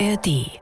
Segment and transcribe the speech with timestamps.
[0.00, 0.60] ARD.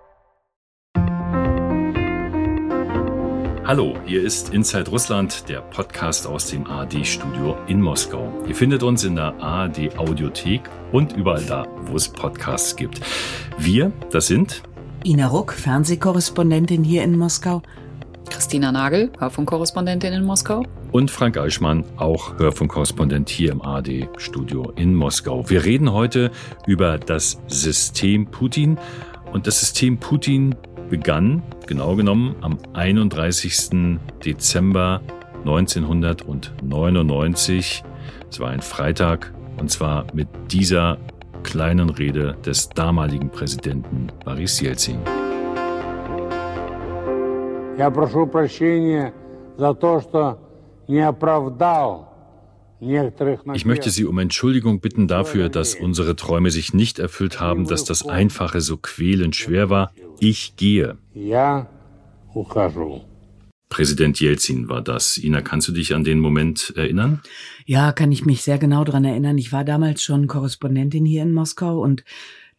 [3.64, 8.30] Hallo, hier ist Inside Russland, der Podcast aus dem ARD-Studio in Moskau.
[8.46, 13.00] Ihr findet uns in der ARD-Audiothek und überall da, wo es Podcasts gibt.
[13.56, 14.62] Wir, das sind
[15.04, 17.62] Ina Ruck, Fernsehkorrespondentin hier in Moskau.
[18.28, 20.64] Christina Nagel, Hörfunkkorrespondentin in Moskau.
[20.90, 25.48] Und Frank Eichmann, auch Hörfunkkorrespondent hier im ARD-Studio in Moskau.
[25.48, 26.30] Wir reden heute
[26.66, 28.78] über das System Putin.
[29.31, 30.55] Und das System Putin
[30.89, 33.99] begann, genau genommen, am 31.
[34.25, 35.01] Dezember
[35.45, 37.83] 1999.
[38.29, 40.97] Es war ein Freitag und zwar mit dieser
[41.43, 44.99] kleinen Rede des damaligen Präsidenten Boris Jelzin.
[47.77, 49.13] Я прошу прощения
[49.55, 50.39] за то, что
[50.87, 52.10] не оправдал
[53.54, 57.84] ich möchte Sie um Entschuldigung bitten dafür, dass unsere Träume sich nicht erfüllt haben, dass
[57.84, 59.92] das Einfache so quälend schwer war.
[60.18, 60.98] Ich gehe.
[63.68, 65.16] Präsident Jelzin war das.
[65.16, 67.22] Ina, kannst du dich an den Moment erinnern?
[67.66, 69.38] Ja, kann ich mich sehr genau daran erinnern.
[69.38, 72.04] Ich war damals schon Korrespondentin hier in Moskau und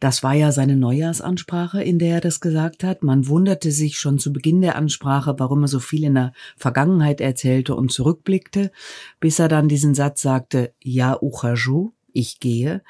[0.04, 3.02] das war ja seine Neujahrsansprache, in der er das gesagt hat.
[3.02, 7.22] Man wunderte sich schon zu Beginn der Ansprache, warum er so viel in der Vergangenheit
[7.22, 8.70] erzählte und zurückblickte,
[9.18, 12.82] bis er dann diesen Satz sagte, ja, uchaju, ich gehe.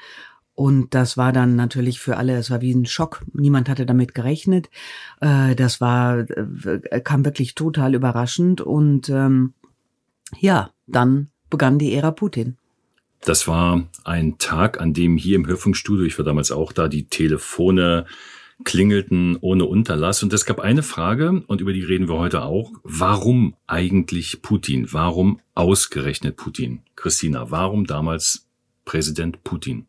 [0.55, 3.23] Und das war dann natürlich für alle, es war wie ein Schock.
[3.31, 4.69] Niemand hatte damit gerechnet.
[5.21, 8.59] Äh, das war, äh, kam wirklich total überraschend.
[8.59, 9.53] Und ähm,
[10.37, 12.57] ja, dann begann die Ära Putin.
[13.21, 17.07] Das war ein Tag, an dem hier im Hörfunkstudio, ich war damals auch da, die
[17.07, 18.05] Telefone
[18.63, 20.23] klingelten ohne Unterlass.
[20.23, 22.71] Und es gab eine Frage, und über die reden wir heute auch.
[22.83, 24.87] Warum eigentlich Putin?
[24.91, 26.81] Warum ausgerechnet Putin?
[26.95, 28.45] Christina, warum damals
[28.85, 29.87] Präsident Putin?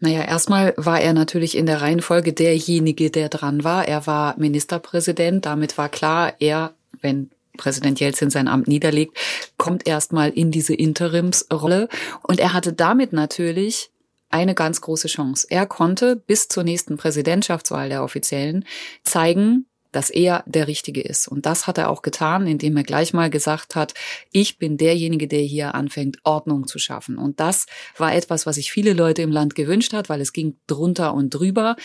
[0.00, 3.88] Naja, erstmal war er natürlich in der Reihenfolge derjenige, der dran war.
[3.88, 5.46] Er war Ministerpräsident.
[5.46, 9.16] Damit war klar, er, wenn Präsident Jelzin sein Amt niederlegt,
[9.56, 11.88] kommt erstmal in diese Interimsrolle.
[12.22, 13.90] Und er hatte damit natürlich
[14.30, 15.46] eine ganz große Chance.
[15.50, 18.64] Er konnte bis zur nächsten Präsidentschaftswahl der offiziellen
[19.04, 21.28] zeigen, dass er der Richtige ist.
[21.28, 23.92] Und das hat er auch getan, indem er gleich mal gesagt hat,
[24.30, 27.18] ich bin derjenige, der hier anfängt, Ordnung zu schaffen.
[27.18, 27.66] Und das
[27.98, 31.30] war etwas, was sich viele Leute im Land gewünscht hat, weil es ging drunter und
[31.30, 31.76] drüber.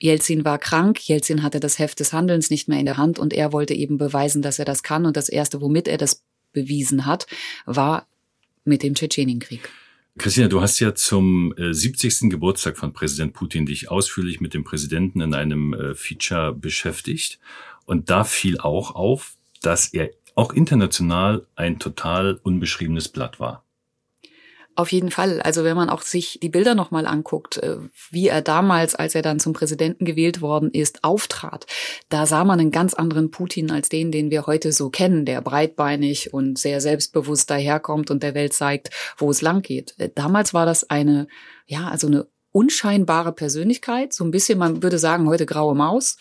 [0.00, 3.32] Jelzin war krank, Jelzin hatte das Heft des Handelns nicht mehr in der Hand und
[3.32, 5.04] er wollte eben beweisen, dass er das kann.
[5.04, 7.26] Und das Erste, womit er das bewiesen hat,
[7.66, 8.06] war
[8.64, 9.68] mit dem Tschetschenienkrieg.
[10.18, 12.30] Christina, du hast ja zum äh, 70.
[12.30, 17.38] Geburtstag von Präsident Putin dich ausführlich mit dem Präsidenten in einem äh, Feature beschäftigt.
[17.84, 23.64] Und da fiel auch auf, dass er auch international ein total unbeschriebenes Blatt war.
[24.80, 25.42] Auf jeden Fall.
[25.42, 27.76] Also wenn man auch sich die Bilder nochmal anguckt, äh,
[28.10, 31.66] wie er damals, als er dann zum Präsidenten gewählt worden ist, auftrat,
[32.08, 35.42] da sah man einen ganz anderen Putin als den, den wir heute so kennen, der
[35.42, 38.88] breitbeinig und sehr selbstbewusst daherkommt und der Welt zeigt,
[39.18, 39.94] wo es lang geht.
[39.98, 41.28] Äh, damals war das eine,
[41.66, 46.16] ja, also eine unscheinbare Persönlichkeit, so ein bisschen, man würde sagen, heute graue Maus,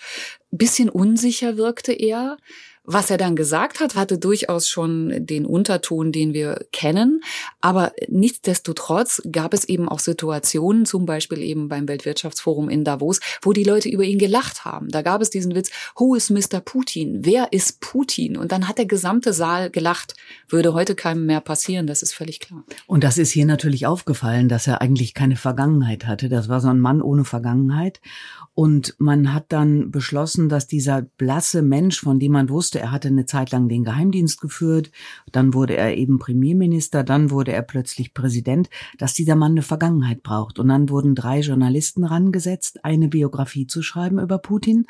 [0.51, 2.35] bisschen unsicher wirkte er,
[2.83, 7.21] was er dann gesagt hat, hatte durchaus schon den Unterton, den wir kennen.
[7.61, 13.53] Aber nichtsdestotrotz gab es eben auch Situationen, zum Beispiel eben beim Weltwirtschaftsforum in Davos, wo
[13.53, 14.89] die Leute über ihn gelacht haben.
[14.89, 16.61] Da gab es diesen Witz, who is Mr.
[16.61, 17.19] Putin?
[17.21, 18.37] Wer ist Putin?
[18.37, 20.15] Und dann hat der gesamte Saal gelacht.
[20.47, 22.63] Würde heute keinem mehr passieren, das ist völlig klar.
[22.87, 26.27] Und das ist hier natürlich aufgefallen, dass er eigentlich keine Vergangenheit hatte.
[26.27, 28.01] Das war so ein Mann ohne Vergangenheit.
[28.58, 33.08] Und man hat dann beschlossen, dass dieser blasse Mensch, von dem man wusste, er hatte
[33.08, 34.92] eine Zeit lang den Geheimdienst geführt,
[35.32, 40.22] dann wurde er eben Premierminister, dann wurde er plötzlich Präsident, dass dieser Mann eine Vergangenheit
[40.22, 40.60] braucht.
[40.60, 44.86] Und dann wurden drei Journalisten rangesetzt, eine Biografie zu schreiben über Putin.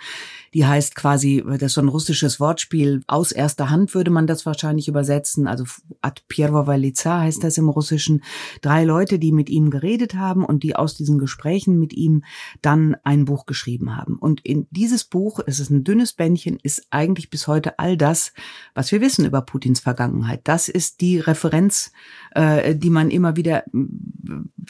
[0.53, 4.45] Die heißt quasi, das ist so ein russisches Wortspiel, aus erster Hand würde man das
[4.45, 5.65] wahrscheinlich übersetzen, also
[6.03, 8.23] ad первого лица heißt das im Russischen.
[8.61, 12.25] Drei Leute, die mit ihm geredet haben und die aus diesen Gesprächen mit ihm
[12.61, 14.16] dann ein Buch geschrieben geschrieben haben.
[14.16, 18.32] Und in dieses Buch, es ist ein dünnes Bändchen, ist eigentlich bis heute all das,
[18.74, 20.42] was wir wissen über Putins Vergangenheit.
[20.46, 21.92] Das ist die Referenz,
[22.32, 23.72] äh, die man immer wieder äh,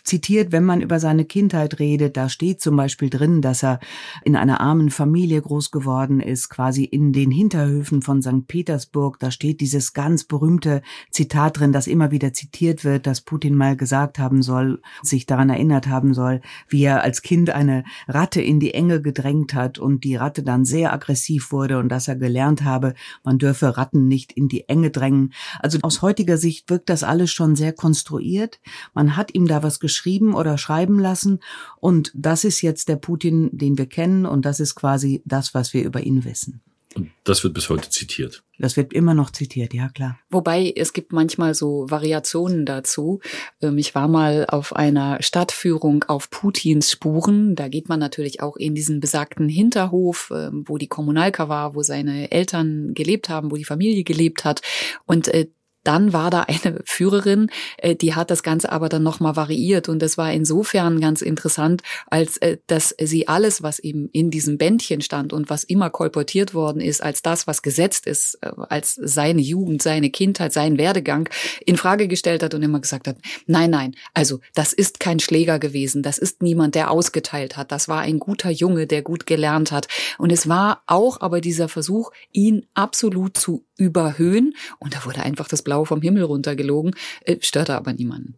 [0.04, 2.18] zitiert, wenn man über seine Kindheit redet.
[2.18, 3.80] Da steht zum Beispiel drin, dass er
[4.24, 8.48] in einer armen Familie groß geworden ist, quasi in den Hinterhöfen von St.
[8.48, 9.20] Petersburg.
[9.20, 10.82] Da steht dieses ganz berühmte
[11.12, 15.52] Zitat drin, das immer wieder zitiert wird, dass Putin mal gesagt haben soll, sich daran
[15.52, 20.06] erinnert haben soll, wie er als Kind eine Ratte in die Enge gedrängt hat und
[20.06, 22.94] die Ratte dann sehr aggressiv wurde und dass er gelernt habe,
[23.26, 25.34] man dürfe Ratten nicht in die Enge drängen.
[25.60, 28.62] Also aus heutiger Sicht wirkt das alles schon sehr konstruiert.
[28.94, 31.40] Man hat ihm da was geschrieben oder schreiben lassen
[31.82, 35.74] und das ist jetzt der Putin, den wir kennen und das ist quasi das, was
[35.74, 36.62] wir über ihn wissen.
[36.96, 38.44] Und das wird bis heute zitiert.
[38.58, 40.20] Das wird immer noch zitiert, ja klar.
[40.30, 43.20] Wobei es gibt manchmal so Variationen dazu.
[43.62, 47.56] Ähm, ich war mal auf einer Stadtführung auf Putins Spuren.
[47.56, 51.84] Da geht man natürlich auch in diesen besagten Hinterhof, ähm, wo die Kommunalka war, wo
[51.84, 54.62] seine Eltern gelebt haben, wo die Familie gelebt hat.
[55.06, 55.48] Und äh,
[55.84, 59.90] dann war da eine Führerin, äh, die hat das Ganze aber dann nochmal variiert.
[59.90, 64.58] Und das war insofern ganz interessant, als äh, dass sie alles, was eben in diesem
[64.58, 68.96] Bändchen stand und was immer kolportiert worden ist, als das, was gesetzt ist, äh, als
[68.96, 71.30] seine Jugend, seine Kindheit, sein Werdegang,
[71.66, 73.18] in Frage gestellt hat und immer gesagt hat,
[73.48, 77.88] nein, nein, also das ist kein Schläger gewesen, das ist niemand, der ausgeteilt hat, das
[77.88, 79.88] war ein guter Junge, der gut gelernt hat.
[80.18, 84.54] Und es war auch aber dieser Versuch, ihn absolut zu überhöhen.
[84.78, 86.96] Und da wurde einfach das Blau vom Himmel runtergelogen,
[87.26, 88.34] äh, störte aber niemanden.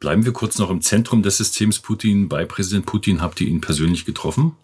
[0.00, 2.28] Bleiben wir kurz noch im Zentrum des Systems Putin.
[2.28, 4.56] Bei Präsident Putin habt ihr ihn persönlich getroffen?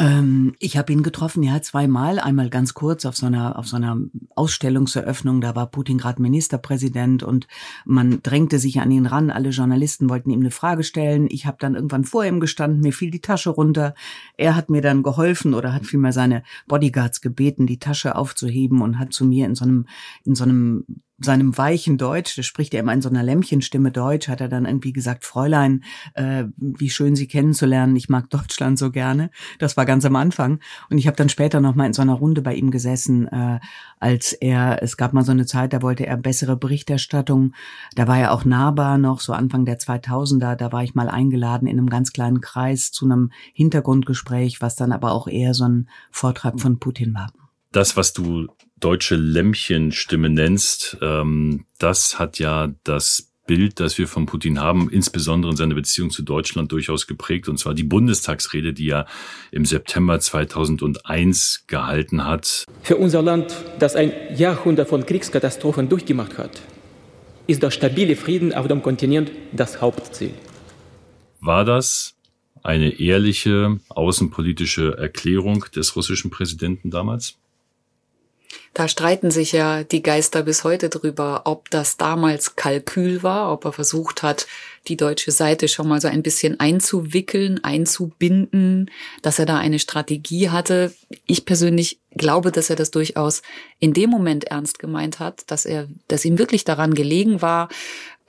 [0.00, 2.20] Ähm, ich habe ihn getroffen, ja, zweimal.
[2.20, 3.98] Einmal ganz kurz auf so einer, auf so einer
[4.36, 5.40] Ausstellungseröffnung.
[5.40, 7.48] Da war Putin gerade Ministerpräsident und
[7.84, 9.30] man drängte sich an ihn ran.
[9.30, 11.26] Alle Journalisten wollten ihm eine Frage stellen.
[11.30, 13.94] Ich habe dann irgendwann vor ihm gestanden, mir fiel die Tasche runter.
[14.36, 19.00] Er hat mir dann geholfen oder hat vielmehr seine Bodyguards gebeten, die Tasche aufzuheben und
[19.00, 19.86] hat zu mir in so einem,
[20.24, 20.84] in so einem
[21.20, 24.66] seinem weichen Deutsch, das spricht er immer in so einer Lämmchenstimme Deutsch, hat er dann
[24.66, 25.82] irgendwie gesagt, Fräulein,
[26.14, 29.30] äh, wie schön Sie kennenzulernen, ich mag Deutschland so gerne.
[29.58, 30.60] Das war ganz am Anfang.
[30.90, 33.58] Und ich habe dann später noch mal in so einer Runde bei ihm gesessen, äh,
[33.98, 37.52] als er, es gab mal so eine Zeit, da wollte er bessere Berichterstattung.
[37.96, 41.66] Da war er auch nahbar noch, so Anfang der 2000er, da war ich mal eingeladen
[41.66, 45.88] in einem ganz kleinen Kreis zu einem Hintergrundgespräch, was dann aber auch eher so ein
[46.12, 47.32] Vortrag von Putin war.
[47.72, 48.46] Das, was du
[48.80, 55.50] deutsche Lämmchenstimme nennst, ähm, das hat ja das Bild, das wir von Putin haben, insbesondere
[55.50, 57.48] in seiner Beziehung zu Deutschland durchaus geprägt.
[57.48, 59.06] Und zwar die Bundestagsrede, die er
[59.50, 62.64] im September 2001 gehalten hat.
[62.82, 66.62] Für unser Land, das ein Jahrhundert von Kriegskatastrophen durchgemacht hat,
[67.46, 70.34] ist der stabile Frieden auf dem Kontinent das Hauptziel.
[71.40, 72.14] War das
[72.62, 77.38] eine ehrliche außenpolitische Erklärung des russischen Präsidenten damals?
[78.78, 83.64] Da streiten sich ja die Geister bis heute drüber, ob das damals Kalkül war, ob
[83.64, 84.46] er versucht hat,
[84.86, 88.88] die deutsche Seite schon mal so ein bisschen einzuwickeln, einzubinden,
[89.20, 90.94] dass er da eine Strategie hatte.
[91.26, 93.42] Ich persönlich glaube, dass er das durchaus
[93.80, 97.70] in dem Moment ernst gemeint hat, dass er, dass ihm wirklich daran gelegen war,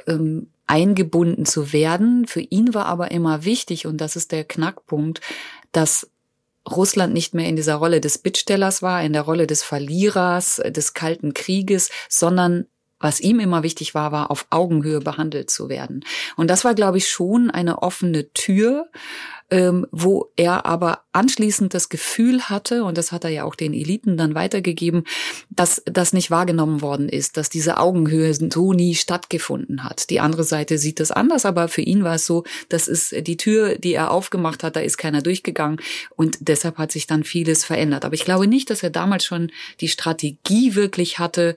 [0.07, 2.25] ähm, eingebunden zu werden.
[2.25, 5.21] Für ihn war aber immer wichtig, und das ist der Knackpunkt,
[5.73, 6.09] dass
[6.75, 10.71] Russland nicht mehr in dieser Rolle des Bittstellers war, in der Rolle des Verlierers, äh,
[10.71, 12.65] des Kalten Krieges, sondern
[12.99, 16.03] was ihm immer wichtig war, war auf Augenhöhe behandelt zu werden.
[16.35, 18.89] Und das war, glaube ich, schon eine offene Tür,
[19.51, 23.73] ähm, wo er aber anschließend das Gefühl hatte, und das hat er ja auch den
[23.73, 25.05] Eliten dann weitergegeben,
[25.49, 30.09] dass das nicht wahrgenommen worden ist, dass diese Augenhöhe so nie stattgefunden hat.
[30.09, 33.37] Die andere Seite sieht das anders, aber für ihn war es so, das ist die
[33.37, 35.79] Tür, die er aufgemacht hat, da ist keiner durchgegangen
[36.15, 38.05] und deshalb hat sich dann vieles verändert.
[38.05, 41.55] Aber ich glaube nicht, dass er damals schon die Strategie wirklich hatte,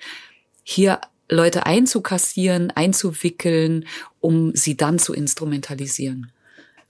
[0.62, 3.86] hier Leute einzukassieren, einzuwickeln,
[4.20, 6.30] um sie dann zu instrumentalisieren.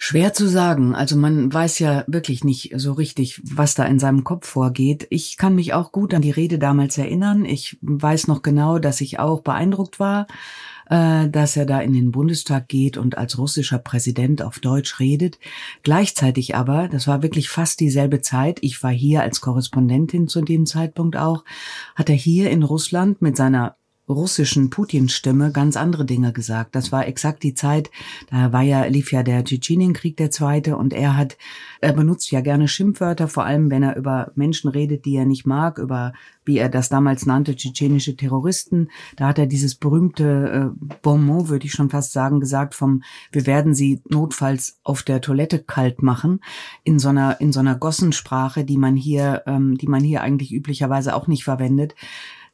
[0.04, 0.96] Schwer zu sagen.
[0.96, 5.06] Also man weiß ja wirklich nicht so richtig, was da in seinem Kopf vorgeht.
[5.10, 7.44] Ich kann mich auch gut an die Rede damals erinnern.
[7.44, 10.26] Ich weiß noch genau, dass ich auch beeindruckt war,
[10.91, 15.38] äh, dass er da in den Bundestag geht und als russischer Präsident auf Deutsch redet.
[15.84, 20.67] Gleichzeitig aber, das war wirklich fast dieselbe Zeit, ich war hier als Korrespondentin zu dem
[20.67, 21.44] Zeitpunkt auch,
[21.94, 23.76] hat er hier in Russland mit seiner
[24.12, 26.74] russischen Putin-Stimme ganz andere Dinge gesagt.
[26.74, 27.90] Das war exakt die Zeit,
[28.31, 31.36] da war ja, lief ja der Tschetschenienkrieg der zweite und er hat,
[31.81, 35.46] er benutzt ja gerne Schimpfwörter, vor allem wenn er über Menschen redet, die er nicht
[35.46, 36.12] mag, über,
[36.44, 38.88] wie er das damals nannte, tschetschenische Terroristen.
[39.16, 43.46] Da hat er dieses berühmte äh, Bonmot, würde ich schon fast sagen, gesagt vom, wir
[43.46, 46.40] werden sie notfalls auf der Toilette kalt machen,
[46.84, 50.52] in so einer, in so einer Gossensprache, die man hier, ähm, die man hier eigentlich
[50.52, 51.94] üblicherweise auch nicht verwendet.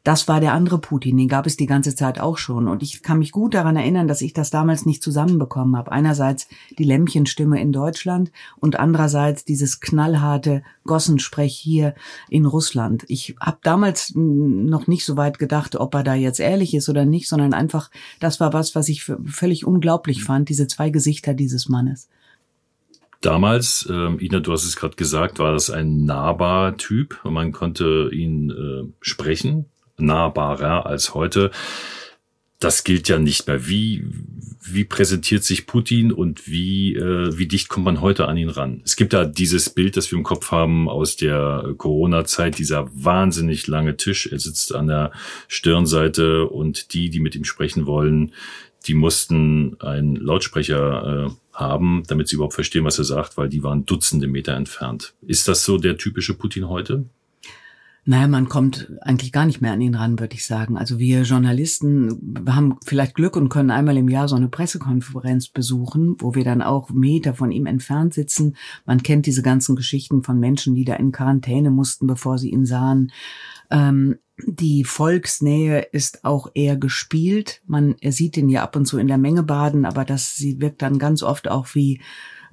[0.08, 2.66] Das war der andere Putin, den gab es die ganze Zeit auch schon.
[2.66, 5.92] Und ich kann mich gut daran erinnern, dass ich das damals nicht zusammenbekommen habe.
[5.92, 6.48] Einerseits
[6.78, 11.94] die Lämmchenstimme in Deutschland und andererseits dieses knallharte Gossensprech hier
[12.30, 13.04] in Russland.
[13.08, 17.04] Ich habe damals noch nicht so weit gedacht, ob er da jetzt ehrlich ist oder
[17.04, 21.68] nicht, sondern einfach, das war was, was ich völlig unglaublich fand, diese zwei Gesichter dieses
[21.68, 22.08] Mannes.
[23.20, 27.20] Damals, äh, Ina, du hast es gerade gesagt, war das ein nahbarer Typ.
[27.24, 29.66] Man konnte ihn äh, sprechen,
[29.98, 31.50] nahbarer als heute.
[32.58, 33.68] Das gilt ja nicht mehr.
[33.68, 34.04] Wie,
[34.60, 38.82] wie präsentiert sich Putin und wie, äh, wie dicht kommt man heute an ihn ran?
[38.84, 43.68] Es gibt da dieses Bild, das wir im Kopf haben aus der Corona-Zeit, dieser wahnsinnig
[43.68, 44.26] lange Tisch.
[44.26, 45.12] Er sitzt an der
[45.46, 48.32] Stirnseite und die, die mit ihm sprechen wollen,
[48.86, 53.62] die mussten einen Lautsprecher äh, haben, damit sie überhaupt verstehen, was er sagt, weil die
[53.62, 55.14] waren Dutzende Meter entfernt.
[55.22, 57.04] Ist das so der typische Putin heute?
[58.04, 60.78] Naja, man kommt eigentlich gar nicht mehr an ihn ran, würde ich sagen.
[60.78, 66.16] Also wir Journalisten haben vielleicht Glück und können einmal im Jahr so eine Pressekonferenz besuchen,
[66.18, 68.56] wo wir dann auch Meter von ihm entfernt sitzen.
[68.86, 72.64] Man kennt diese ganzen Geschichten von Menschen, die da in Quarantäne mussten, bevor sie ihn
[72.64, 73.12] sahen.
[73.70, 77.60] Ähm, die Volksnähe ist auch eher gespielt.
[77.66, 80.80] Man sieht ihn ja ab und zu in der Menge baden, aber das sie wirkt
[80.82, 82.00] dann ganz oft auch wie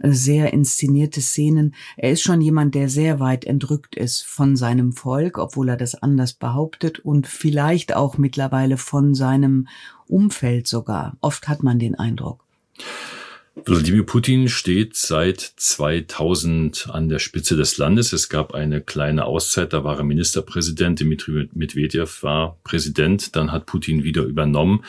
[0.02, 1.76] sehr inszenierte Szenen.
[1.98, 5.96] Er ist schon jemand, der sehr weit entrückt ist von seinem Volk, obwohl er das
[5.96, 9.68] anders behauptet und vielleicht auch mittlerweile von seinem
[10.08, 11.18] Umfeld sogar.
[11.22, 12.46] Oft hat man den Eindruck.
[13.64, 18.12] Wladimir Putin steht seit 2000 an der Spitze des Landes.
[18.12, 23.66] Es gab eine kleine Auszeit, da war er Ministerpräsident, Dmitri Medvedev war Präsident, dann hat
[23.66, 24.84] Putin wieder übernommen.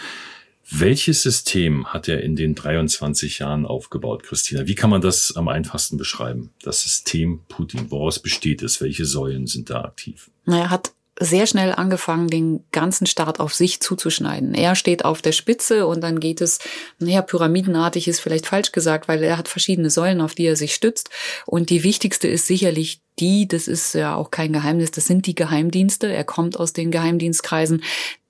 [0.71, 4.67] Welches System hat er in den 23 Jahren aufgebaut, Christina?
[4.67, 6.51] Wie kann man das am einfachsten beschreiben?
[6.63, 8.81] Das System Putin, woraus besteht es?
[8.81, 10.31] Welche Säulen sind da aktiv?
[10.45, 14.55] Na, er hat sehr schnell angefangen, den ganzen Staat auf sich zuzuschneiden.
[14.55, 16.59] Er steht auf der Spitze und dann geht es,
[16.99, 20.75] naja, pyramidenartig ist vielleicht falsch gesagt, weil er hat verschiedene Säulen, auf die er sich
[20.75, 21.09] stützt.
[21.47, 25.35] Und die wichtigste ist sicherlich die, das ist ja auch kein Geheimnis, das sind die
[25.35, 26.13] Geheimdienste.
[26.13, 27.83] Er kommt aus den Geheimdienstkreisen.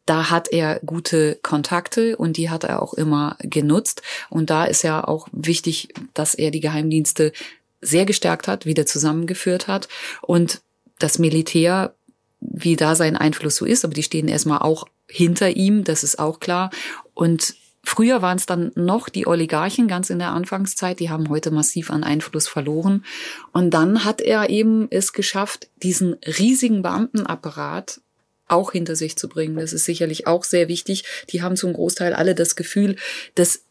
[0.07, 4.03] Da hat er gute Kontakte und die hat er auch immer genutzt.
[4.31, 7.33] Und da ist ja auch wichtig, dass er die Geheimdienste
[7.81, 9.89] sehr gestärkt hat, wieder zusammengeführt hat
[10.23, 10.63] und
[10.99, 11.95] das Militär
[12.41, 16.19] wie da sein Einfluss so ist, aber die stehen erstmal auch hinter ihm, das ist
[16.19, 16.71] auch klar.
[17.15, 21.51] Und früher waren es dann noch die Oligarchen ganz in der Anfangszeit, die haben heute
[21.51, 23.05] massiv an Einfluss verloren.
[23.53, 28.01] Und dann hat er eben es geschafft, diesen riesigen Beamtenapparat
[28.49, 29.57] auch hinter sich zu bringen.
[29.57, 31.05] Das ist sicherlich auch sehr wichtig.
[31.31, 32.97] Die haben zum Großteil alle das Gefühl,
[33.35, 33.66] dass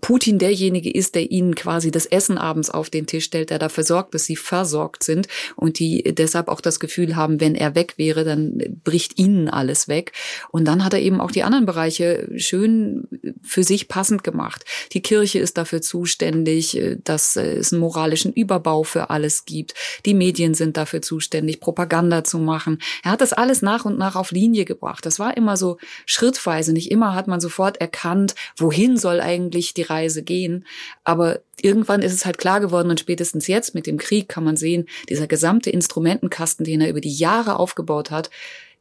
[0.00, 3.84] Putin derjenige ist, der ihnen quasi das Essen abends auf den Tisch stellt, der dafür
[3.84, 7.94] sorgt, dass sie versorgt sind und die deshalb auch das Gefühl haben, wenn er weg
[7.98, 10.12] wäre, dann bricht ihnen alles weg.
[10.50, 13.06] Und dann hat er eben auch die anderen Bereiche schön
[13.42, 14.64] für sich passend gemacht.
[14.92, 19.74] Die Kirche ist dafür zuständig, dass es einen moralischen Überbau für alles gibt.
[20.04, 22.78] Die Medien sind dafür zuständig, Propaganda zu machen.
[23.04, 25.06] Er hat das alles nach und nach auf Linie gebracht.
[25.06, 26.72] Das war immer so schrittweise.
[26.72, 30.64] Nicht immer hat man sofort erkannt, wohin soll eigentlich die die Reise gehen.
[31.04, 34.56] Aber irgendwann ist es halt klar geworden und spätestens jetzt mit dem Krieg kann man
[34.56, 38.30] sehen, dieser gesamte Instrumentenkasten, den er über die Jahre aufgebaut hat,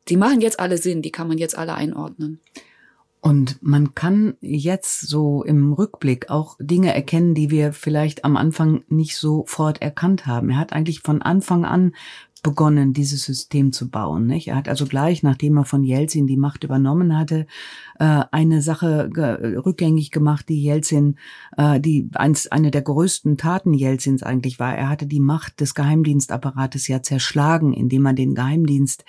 [0.09, 2.39] die machen jetzt alle Sinn, die kann man jetzt alle einordnen.
[3.23, 8.83] Und man kann jetzt so im Rückblick auch Dinge erkennen, die wir vielleicht am Anfang
[8.89, 10.49] nicht sofort erkannt haben.
[10.49, 11.93] Er hat eigentlich von Anfang an
[12.43, 14.25] begonnen, dieses System zu bauen.
[14.25, 14.47] Nicht?
[14.47, 17.45] Er hat also gleich, nachdem er von Jelzin die Macht übernommen hatte,
[17.99, 21.17] äh, eine Sache rückgängig gemacht, die Jelzin,
[21.57, 22.09] äh, die
[22.49, 24.75] eine der größten Taten Jelzins eigentlich war.
[24.75, 29.05] Er hatte die Macht des Geheimdienstapparates ja zerschlagen, indem er den Geheimdienst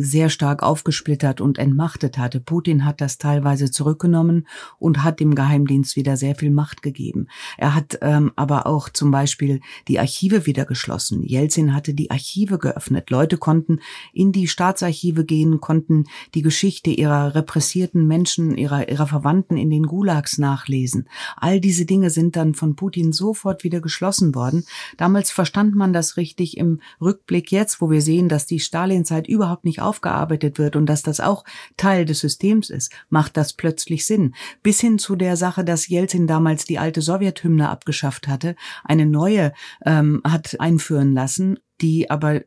[0.00, 2.38] sehr stark aufgesplittert und entmachtet hatte.
[2.38, 4.46] Putin hat das teilweise zurückgenommen
[4.78, 7.26] und hat dem Geheimdienst wieder sehr viel Macht gegeben.
[7.56, 11.24] Er hat ähm, aber auch zum Beispiel die Archive wieder geschlossen.
[11.24, 13.10] Jelzin hatte die Archive geöffnet.
[13.10, 13.80] Leute konnten
[14.12, 19.86] in die Staatsarchive gehen, konnten die Geschichte ihrer repressierten Menschen, ihrer, ihrer Verwandten in den
[19.86, 21.08] Gulags nachlesen.
[21.36, 24.64] All diese Dinge sind dann von Putin sofort wieder geschlossen worden.
[24.96, 29.64] Damals verstand man das richtig im Rückblick jetzt, wo wir sehen, dass die Stalinzeit überhaupt
[29.64, 31.44] nicht aufgearbeitet wird und dass das auch
[31.76, 34.34] Teil des Systems ist, macht das plötzlich Sinn.
[34.62, 38.54] Bis hin zu der Sache, dass Jelzin damals die alte Sowjethymne abgeschafft hatte,
[38.84, 39.52] eine neue
[39.84, 42.42] ähm, hat einführen lassen die aber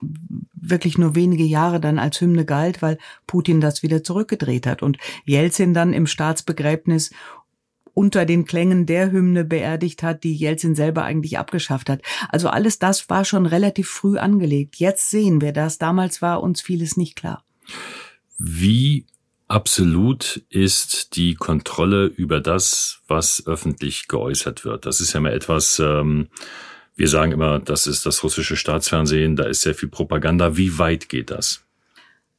[0.53, 4.97] wirklich nur wenige Jahre dann als Hymne galt, weil Putin das wieder zurückgedreht hat und
[5.25, 7.11] Jelzin dann im Staatsbegräbnis
[7.93, 12.01] unter den Klängen der Hymne beerdigt hat, die Jelzin selber eigentlich abgeschafft hat.
[12.29, 14.77] Also alles das war schon relativ früh angelegt.
[14.77, 15.77] Jetzt sehen wir das.
[15.77, 17.43] Damals war uns vieles nicht klar.
[18.37, 19.05] Wie
[19.47, 24.85] absolut ist die Kontrolle über das, was öffentlich geäußert wird?
[24.85, 26.27] Das ist ja mal etwas, ähm,
[26.95, 30.57] wir sagen immer, das ist das russische Staatsfernsehen, da ist sehr viel Propaganda.
[30.57, 31.63] Wie weit geht das?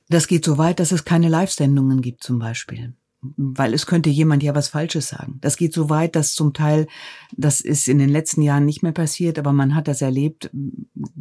[0.09, 2.95] Das geht so weit, dass es keine Live-Sendungen gibt zum Beispiel.
[3.23, 5.39] Weil es könnte jemand ja was Falsches sagen.
[5.41, 6.89] Das geht so weit, dass zum Teil,
[7.37, 10.51] das ist in den letzten Jahren nicht mehr passiert, aber man hat das erlebt,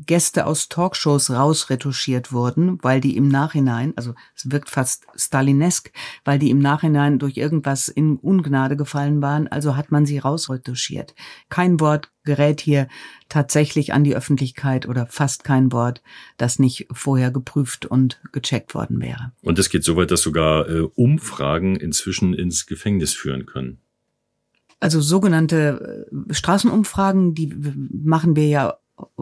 [0.07, 5.91] Gäste aus Talkshows rausretuschiert wurden, weil die im Nachhinein, also es wirkt fast stalinesk,
[6.25, 11.13] weil die im Nachhinein durch irgendwas in Ungnade gefallen waren, also hat man sie rausretuschiert.
[11.49, 12.87] Kein Wort gerät hier
[13.29, 16.01] tatsächlich an die Öffentlichkeit oder fast kein Wort,
[16.37, 19.31] das nicht vorher geprüft und gecheckt worden wäre.
[19.41, 23.79] Und es geht so weit, dass sogar äh, Umfragen inzwischen ins Gefängnis führen können.
[24.79, 27.53] Also sogenannte äh, Straßenumfragen, die
[27.91, 28.80] machen wir ja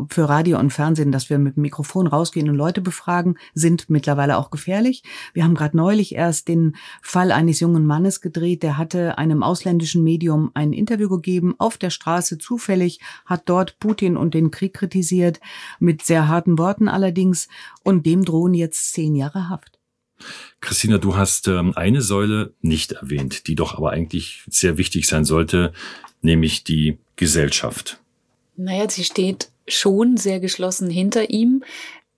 [0.10, 4.38] für Radio und Fernsehen, dass wir mit dem Mikrofon rausgehen und Leute befragen, sind mittlerweile
[4.38, 5.04] auch gefährlich.
[5.34, 10.04] Wir haben gerade neulich erst den Fall eines jungen Mannes gedreht, der hatte einem ausländischen
[10.04, 15.40] Medium ein Interview gegeben, auf der Straße zufällig, hat dort Putin und den Krieg kritisiert,
[15.80, 17.48] mit sehr harten Worten allerdings,
[17.84, 19.80] und dem drohen jetzt zehn Jahre Haft.
[20.60, 25.26] Christina, du hast ähm, eine Säule nicht erwähnt, die doch aber eigentlich sehr wichtig sein
[25.26, 25.72] sollte,
[26.22, 28.00] nämlich die Gesellschaft.
[28.58, 31.64] Naja, sie steht schon sehr geschlossen hinter ihm,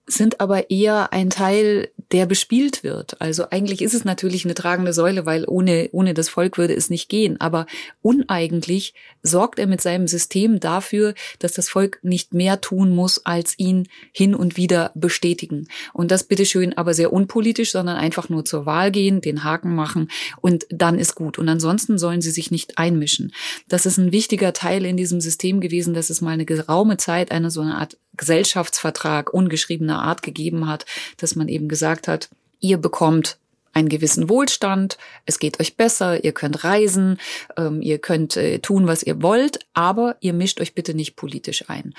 [0.06, 3.20] sind aber eher ein Teil der bespielt wird.
[3.20, 6.90] Also eigentlich ist es natürlich eine tragende Säule, weil ohne, ohne das Volk würde es
[6.90, 7.40] nicht gehen.
[7.40, 7.66] Aber
[8.02, 8.92] uneigentlich
[9.22, 13.88] sorgt er mit seinem System dafür, dass das Volk nicht mehr tun muss, als ihn
[14.12, 15.68] hin und wieder bestätigen.
[15.94, 20.10] Und das bitteschön aber sehr unpolitisch, sondern einfach nur zur Wahl gehen, den Haken machen
[20.42, 21.38] und dann ist gut.
[21.38, 23.32] Und ansonsten sollen sie sich nicht einmischen.
[23.68, 27.30] Das ist ein wichtiger Teil in diesem System gewesen, dass es mal eine geraume Zeit
[27.30, 32.28] eine so eine Art Gesellschaftsvertrag ungeschriebener Art gegeben hat, dass man eben gesagt hat,
[32.60, 33.38] ihr bekommt
[33.72, 37.18] einen gewissen Wohlstand, es geht euch besser, ihr könnt reisen,
[37.56, 41.68] ähm, ihr könnt äh, tun, was ihr wollt, aber ihr mischt euch bitte nicht politisch
[41.68, 41.94] ein.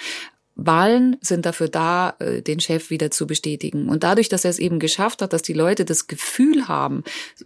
[0.55, 3.89] Wahlen sind dafür da, äh, den Chef wieder zu bestätigen.
[3.89, 7.03] Und dadurch, dass er es eben geschafft hat, dass die Leute das Gefühl haben,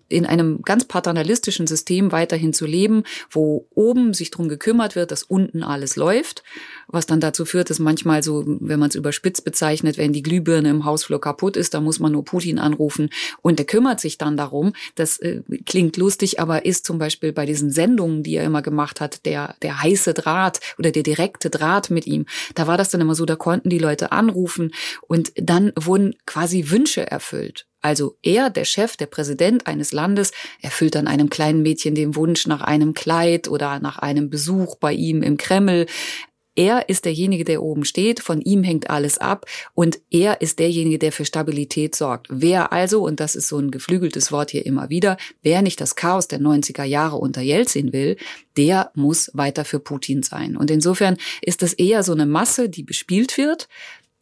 [0.09, 5.23] in einem ganz paternalistischen System weiterhin zu leben, wo oben sich drum gekümmert wird, dass
[5.23, 6.43] unten alles läuft,
[6.87, 10.69] was dann dazu führt, dass manchmal so, wenn man es überspitzt bezeichnet, wenn die Glühbirne
[10.69, 13.09] im Hausflur kaputt ist, dann muss man nur Putin anrufen
[13.41, 14.73] und der kümmert sich dann darum.
[14.95, 19.01] Das äh, klingt lustig, aber ist zum Beispiel bei diesen Sendungen, die er immer gemacht
[19.01, 22.25] hat, der, der heiße Draht oder der direkte Draht mit ihm,
[22.55, 26.69] da war das dann immer so, da konnten die Leute anrufen und dann wurden quasi
[26.69, 27.67] Wünsche erfüllt.
[27.81, 32.47] Also er, der Chef, der Präsident eines Landes, erfüllt dann einem kleinen Mädchen den Wunsch
[32.47, 35.85] nach einem Kleid oder nach einem Besuch bei ihm im Kreml.
[36.57, 40.97] Er ist derjenige, der oben steht, von ihm hängt alles ab und er ist derjenige,
[40.97, 42.25] der für Stabilität sorgt.
[42.31, 45.95] Wer also, und das ist so ein geflügeltes Wort hier immer wieder, wer nicht das
[45.95, 48.17] Chaos der 90er Jahre unter Jelzin will,
[48.57, 50.57] der muss weiter für Putin sein.
[50.57, 53.69] Und insofern ist das eher so eine Masse, die bespielt wird,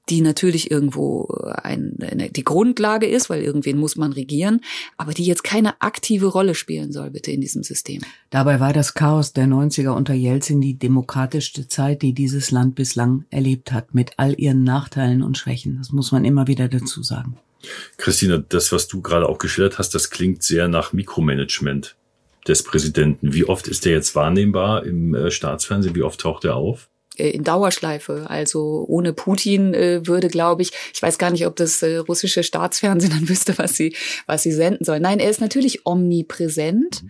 [0.10, 1.26] die natürlich irgendwo
[1.64, 4.62] ein, eine, die Grundlage ist, weil irgendwen muss man regieren,
[4.98, 8.02] aber die jetzt keine aktive Rolle spielen soll, bitte in diesem System.
[8.30, 13.26] Dabei war das Chaos der 90er unter Jelzin die demokratischste Zeit, die dieses Land bislang
[13.30, 15.78] erlebt hat, mit all ihren Nachteilen und Schwächen.
[15.78, 17.38] Das muss man immer wieder dazu sagen.
[17.98, 21.96] Christina, das, was du gerade auch geschildert hast, das klingt sehr nach Mikromanagement
[22.48, 23.34] des Präsidenten.
[23.34, 25.96] Wie oft ist der jetzt wahrnehmbar im äh, Staatsfernsehen?
[25.96, 26.90] Wie oft taucht er auf?
[27.18, 28.26] Äh, in Dauerschleife.
[28.28, 32.44] Also ohne Putin äh, würde, glaube ich, ich weiß gar nicht, ob das äh, russische
[32.44, 35.02] Staatsfernsehen dann wüsste, was sie, was sie senden sollen.
[35.02, 37.04] Nein, er ist natürlich omnipräsent.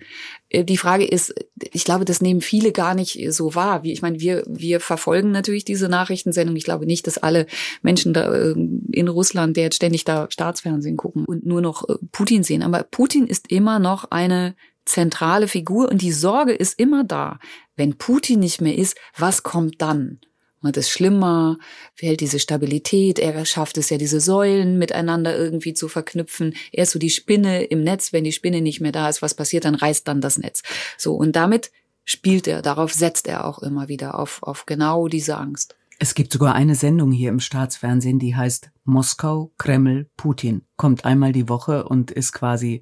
[0.49, 1.33] Äh, die Frage ist,
[1.73, 3.83] ich glaube, das nehmen viele gar nicht so wahr.
[3.83, 6.55] Wie, ich meine, wir, wir verfolgen natürlich diese Nachrichtensendung.
[6.55, 7.47] Ich glaube nicht, dass alle
[7.81, 8.55] Menschen da äh,
[8.91, 12.63] in Russland, der jetzt ständig da Staatsfernsehen gucken und nur noch äh, Putin sehen.
[12.63, 17.39] Aber Putin ist immer noch eine zentrale Figur und die Sorge ist immer da.
[17.75, 20.19] Wenn Putin nicht mehr ist, was kommt dann?
[20.61, 21.57] Wird es schlimmer?
[21.93, 23.19] Fehlt diese Stabilität?
[23.19, 26.55] Er schafft es ja, diese Säulen miteinander irgendwie zu verknüpfen.
[26.71, 28.13] Er ist so die Spinne im Netz.
[28.13, 29.65] Wenn die Spinne nicht mehr da ist, was passiert?
[29.65, 30.63] Dann reißt dann das Netz.
[30.97, 31.13] So.
[31.13, 31.71] Und damit
[32.03, 35.75] spielt er, darauf setzt er auch immer wieder auf, auf genau diese Angst.
[35.99, 40.63] Es gibt sogar eine Sendung hier im Staatsfernsehen, die heißt Moskau, Kreml, Putin.
[40.77, 42.81] Kommt einmal die Woche und ist quasi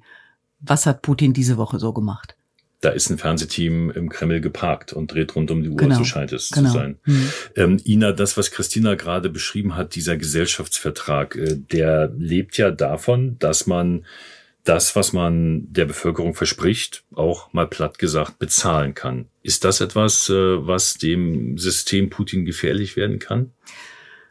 [0.66, 2.36] was hat Putin diese Woche so gemacht?
[2.80, 5.96] Da ist ein Fernsehteam im Kreml geparkt und dreht rund um die Uhr, genau.
[5.96, 6.68] so scheint es genau.
[6.68, 6.98] zu sein.
[7.04, 7.30] Mhm.
[7.56, 13.38] Ähm, Ina, das, was Christina gerade beschrieben hat, dieser Gesellschaftsvertrag, äh, der lebt ja davon,
[13.38, 14.04] dass man
[14.64, 19.26] das, was man der Bevölkerung verspricht, auch mal platt gesagt bezahlen kann.
[19.42, 23.52] Ist das etwas, äh, was dem System Putin gefährlich werden kann?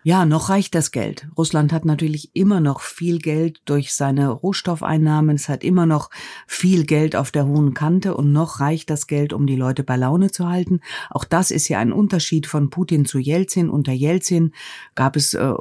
[0.06, 1.28] Ja, noch reicht das Geld.
[1.38, 5.36] Russland hat natürlich immer noch viel Geld durch seine Rohstoffeinnahmen.
[5.36, 6.10] Es hat immer noch
[6.46, 9.96] viel Geld auf der hohen Kante und noch reicht das Geld, um die Leute bei
[9.96, 10.82] Laune zu halten.
[11.10, 13.70] Auch das ist ja ein Unterschied von Putin zu Jelzin.
[13.70, 14.54] Unter Jelzin
[14.94, 15.54] gab es äh,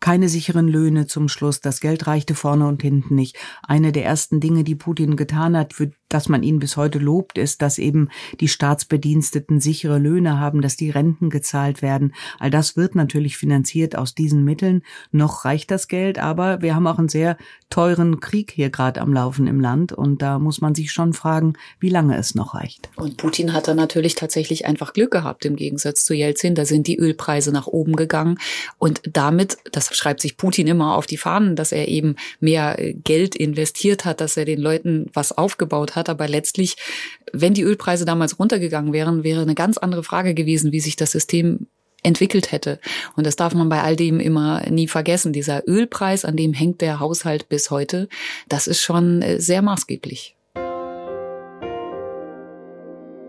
[0.00, 3.36] keine sicheren Löhne zum Schluss, das Geld reichte vorne und hinten nicht.
[3.62, 7.38] Eine der ersten Dinge, die Putin getan hat, für das man ihn bis heute lobt,
[7.38, 8.08] ist, dass eben
[8.40, 12.14] die Staatsbediensteten sichere Löhne haben, dass die Renten gezahlt werden.
[12.38, 14.82] All das wird natürlich finanziert aus diesen Mitteln.
[15.12, 17.36] Noch reicht das Geld, aber wir haben auch einen sehr
[17.70, 21.54] teuren Krieg hier gerade am Laufen im Land und da muss man sich schon fragen,
[21.80, 22.88] wie lange es noch reicht.
[22.96, 26.54] Und Putin hat da natürlich tatsächlich einfach Glück gehabt im Gegensatz zu Jelzin.
[26.54, 28.38] Da sind die Ölpreise nach oben gegangen
[28.78, 33.36] und damit, das schreibt sich Putin immer auf die Fahnen, dass er eben mehr Geld
[33.36, 36.08] investiert hat, dass er den Leuten was aufgebaut hat hat.
[36.08, 36.76] Aber letztlich,
[37.32, 41.12] wenn die Ölpreise damals runtergegangen wären, wäre eine ganz andere Frage gewesen, wie sich das
[41.12, 41.66] System
[42.02, 42.78] entwickelt hätte.
[43.16, 45.32] Und das darf man bei all dem immer nie vergessen.
[45.32, 48.08] Dieser Ölpreis, an dem hängt der Haushalt bis heute,
[48.48, 50.36] das ist schon äh, sehr maßgeblich.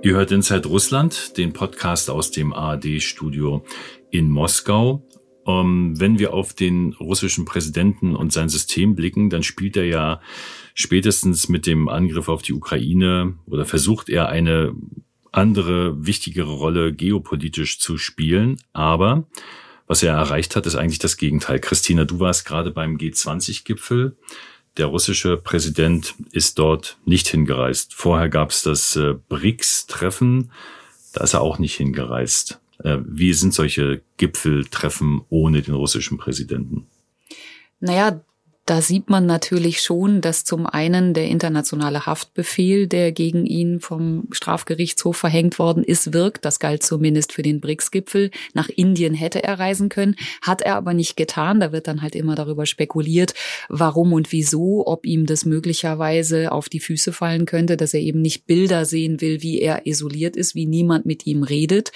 [0.01, 3.65] Ihr hört Inside Russland, den Podcast aus dem ARD-Studio
[4.11, 5.03] in Moskau.
[5.47, 10.21] Ähm, wenn wir auf den russischen Präsidenten und sein System blicken, dann spielt er ja
[10.73, 14.75] spätestens mit dem Angriff auf die Ukraine oder versucht er eine
[15.31, 18.57] andere, wichtigere Rolle geopolitisch zu spielen.
[18.73, 19.27] Aber
[19.87, 21.59] was er erreicht hat, ist eigentlich das Gegenteil.
[21.59, 24.17] Christina, du warst gerade beim G20-Gipfel.
[24.77, 27.93] Der russische Präsident ist dort nicht hingereist.
[27.93, 30.51] Vorher gab es das äh, BRICS-Treffen.
[31.13, 32.61] Da ist er auch nicht hingereist.
[32.83, 36.87] Äh, wie sind solche Gipfeltreffen ohne den russischen Präsidenten?
[37.79, 38.21] Naja,
[38.69, 44.27] da sieht man natürlich schon, dass zum einen der internationale Haftbefehl, der gegen ihn vom
[44.29, 46.45] Strafgerichtshof verhängt worden ist, wirkt.
[46.45, 48.29] Das galt zumindest für den BRICS-Gipfel.
[48.53, 51.59] Nach Indien hätte er reisen können, hat er aber nicht getan.
[51.59, 53.33] Da wird dann halt immer darüber spekuliert,
[53.69, 58.21] warum und wieso, ob ihm das möglicherweise auf die Füße fallen könnte, dass er eben
[58.21, 61.91] nicht Bilder sehen will, wie er isoliert ist, wie niemand mit ihm redet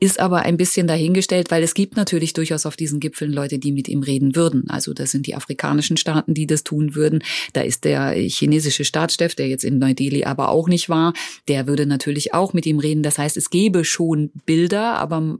[0.00, 3.72] ist aber ein bisschen dahingestellt, weil es gibt natürlich durchaus auf diesen Gipfeln Leute, die
[3.72, 4.70] mit ihm reden würden.
[4.70, 7.22] Also das sind die afrikanischen Staaten, die das tun würden.
[7.52, 11.14] Da ist der chinesische Staatschef, der jetzt in Neu-Delhi aber auch nicht war,
[11.48, 13.02] der würde natürlich auch mit ihm reden.
[13.02, 15.38] Das heißt, es gäbe schon Bilder, aber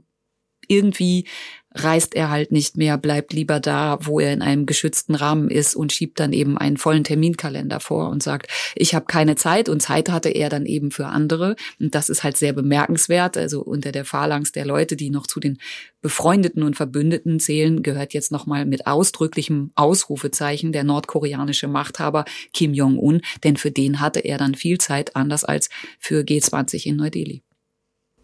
[0.67, 1.25] irgendwie
[1.73, 5.75] reist er halt nicht mehr, bleibt lieber da, wo er in einem geschützten Rahmen ist
[5.75, 9.81] und schiebt dann eben einen vollen Terminkalender vor und sagt, ich habe keine Zeit und
[9.81, 13.37] Zeit hatte er dann eben für andere und das ist halt sehr bemerkenswert.
[13.37, 15.59] Also unter der Phalanx der Leute, die noch zu den
[16.01, 23.21] befreundeten und Verbündeten zählen, gehört jetzt nochmal mit ausdrücklichem Ausrufezeichen der nordkoreanische Machthaber Kim Jong-un,
[23.43, 27.43] denn für den hatte er dann viel Zeit, anders als für G20 in Neu-Delhi.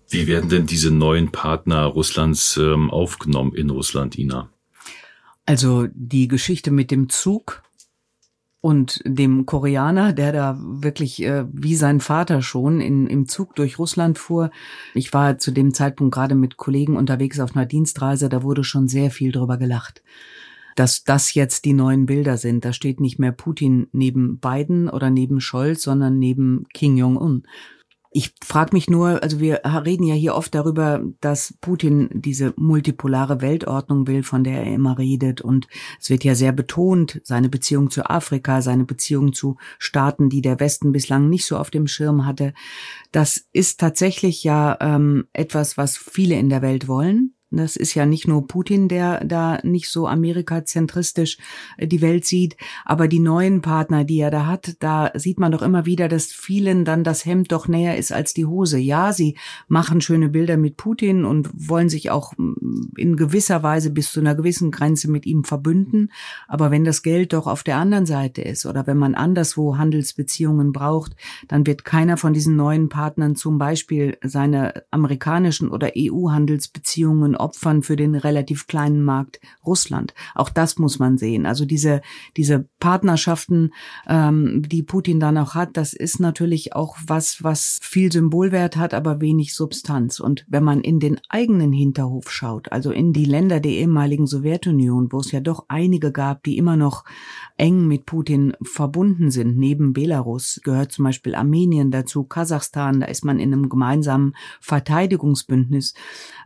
[0.09, 4.49] Wie werden denn diese neuen Partner Russlands ähm, aufgenommen in Russland, Ina?
[5.45, 7.63] Also die Geschichte mit dem Zug
[8.61, 13.77] und dem Koreaner, der da wirklich äh, wie sein Vater schon in, im Zug durch
[13.77, 14.49] Russland fuhr.
[14.95, 18.87] Ich war zu dem Zeitpunkt gerade mit Kollegen unterwegs auf einer Dienstreise, da wurde schon
[18.87, 20.01] sehr viel drüber gelacht
[20.75, 22.65] dass das jetzt die neuen Bilder sind.
[22.65, 27.43] Da steht nicht mehr Putin neben Biden oder neben Scholz, sondern neben Kim Jong-un.
[28.17, 33.41] Ich frage mich nur, also wir reden ja hier oft darüber, dass Putin diese multipolare
[33.41, 35.41] Weltordnung will, von der er immer redet.
[35.41, 35.67] Und
[35.99, 40.61] es wird ja sehr betont, seine Beziehung zu Afrika, seine Beziehung zu Staaten, die der
[40.61, 42.53] Westen bislang nicht so auf dem Schirm hatte.
[43.11, 47.34] Das ist tatsächlich ja ähm, etwas, was viele in der Welt wollen.
[47.57, 51.37] Das ist ja nicht nur Putin, der da nicht so amerikazentristisch
[51.77, 55.51] äh, die Welt sieht, aber die neuen Partner, die er da hat, da sieht man
[55.51, 58.77] doch immer wieder, dass vielen dann das Hemd doch näher ist als die Hose.
[58.77, 59.37] Ja, sie
[59.67, 64.19] machen schöne Bilder mit Putin und wollen sich auch mm, in gewisser Weise bis zu
[64.19, 66.11] einer gewissen Grenze mit ihm verbünden,
[66.47, 70.71] aber wenn das Geld doch auf der anderen Seite ist oder wenn man anderswo Handelsbeziehungen
[70.71, 71.15] braucht,
[71.47, 77.95] dann wird keiner von diesen neuen Partnern zum Beispiel seine amerikanischen oder EU-Handelsbeziehungen Opfern für
[77.95, 80.15] den relativ kleinen Markt Russland.
[80.33, 81.45] Auch das muss man sehen.
[81.45, 82.01] Also diese,
[82.37, 83.71] diese Partnerschaften,
[84.07, 88.95] ähm, die Putin dann auch hat, das ist natürlich auch was, was viel Symbolwert hat,
[88.95, 90.19] aber wenig Substanz.
[90.19, 95.11] Und wenn man in den eigenen Hinterhof schaut, also in die Länder der ehemaligen Sowjetunion,
[95.11, 97.03] wo es ja doch einige gab, die immer noch
[97.57, 103.23] eng mit Putin verbunden sind, neben Belarus gehört zum Beispiel Armenien dazu, Kasachstan, da ist
[103.23, 105.93] man in einem gemeinsamen Verteidigungsbündnis.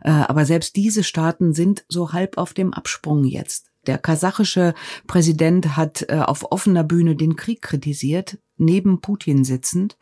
[0.02, 3.70] Äh, aber selbst diese Staaten sind so halb auf dem Absprung jetzt.
[3.86, 4.74] Der kasachische
[5.06, 9.98] Präsident hat äh, auf offener Bühne den Krieg kritisiert, neben Putin sitzend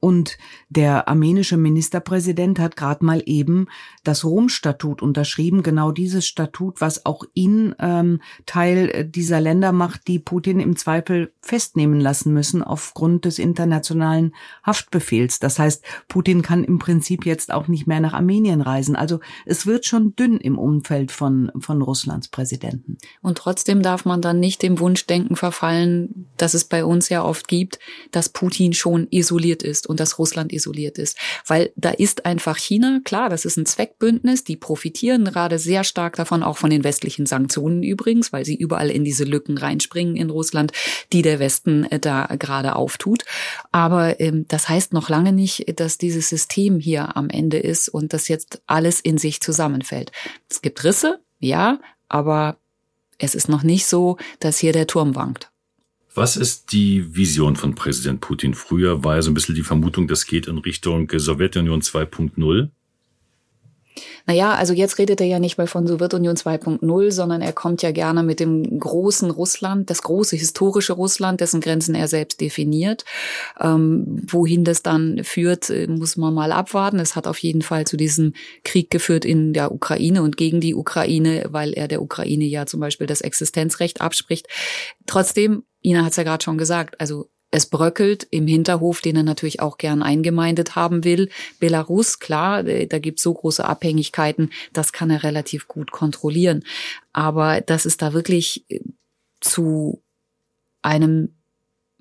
[0.00, 0.38] Und
[0.70, 3.66] der armenische Ministerpräsident hat gerade mal eben
[4.02, 10.18] das Rom-Statut unterschrieben, genau dieses Statut, was auch ihn ähm, Teil dieser Länder macht, die
[10.18, 14.34] Putin im Zweifel festnehmen lassen müssen aufgrund des internationalen
[14.64, 15.38] Haftbefehls.
[15.38, 18.96] Das heißt, Putin kann im Prinzip jetzt auch nicht mehr nach Armenien reisen.
[18.96, 22.96] Also es wird schon dünn im Umfeld von, von Russlands Präsidenten.
[23.20, 27.48] Und trotzdem darf man dann nicht dem Wunschdenken verfallen, dass es bei uns ja oft
[27.48, 27.78] gibt,
[28.12, 31.18] dass Putin schon isoliert ist und dass Russland isoliert ist.
[31.46, 36.16] Weil da ist einfach China, klar, das ist ein Zweckbündnis, die profitieren gerade sehr stark
[36.16, 40.30] davon, auch von den westlichen Sanktionen übrigens, weil sie überall in diese Lücken reinspringen in
[40.30, 40.72] Russland,
[41.12, 43.24] die der Westen äh, da gerade auftut.
[43.72, 48.12] Aber ähm, das heißt noch lange nicht, dass dieses System hier am Ende ist und
[48.12, 50.12] dass jetzt alles in sich zusammenfällt.
[50.48, 52.56] Es gibt Risse, ja, aber
[53.18, 55.49] es ist noch nicht so, dass hier der Turm wankt.
[56.20, 58.52] Was ist die Vision von Präsident Putin?
[58.52, 62.68] Früher war ja so ein bisschen die Vermutung, das geht in Richtung Sowjetunion 2.0.
[64.26, 67.90] Naja, also jetzt redet er ja nicht mehr von Sowjetunion 2.0, sondern er kommt ja
[67.90, 73.06] gerne mit dem großen Russland, das große historische Russland, dessen Grenzen er selbst definiert.
[73.58, 76.98] Ähm, wohin das dann führt, äh, muss man mal abwarten.
[76.98, 80.74] Es hat auf jeden Fall zu diesem Krieg geführt in der Ukraine und gegen die
[80.74, 84.48] Ukraine, weil er der Ukraine ja zum Beispiel das Existenzrecht abspricht.
[85.06, 89.22] Trotzdem, Ina hat es ja gerade schon gesagt, also es bröckelt im Hinterhof, den er
[89.22, 91.30] natürlich auch gern eingemeindet haben will.
[91.58, 96.64] Belarus, klar, äh, da gibt es so große Abhängigkeiten, das kann er relativ gut kontrollieren.
[97.12, 98.80] Aber dass es da wirklich äh,
[99.40, 100.02] zu
[100.82, 101.34] einem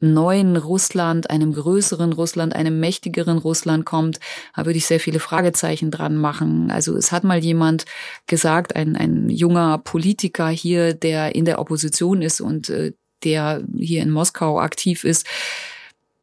[0.02, 4.20] neuen Russland, einem größeren Russland, einem mächtigeren Russland kommt,
[4.56, 6.72] da würde ich sehr viele Fragezeichen dran machen.
[6.72, 7.86] Also es hat mal jemand
[8.26, 14.02] gesagt, ein, ein junger Politiker hier, der in der Opposition ist und äh, der hier
[14.02, 15.26] in Moskau aktiv ist,